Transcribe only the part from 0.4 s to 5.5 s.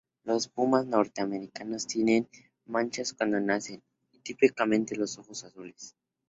pumas norteamericanos tienen manchas cuando nacen y típicamente los ojos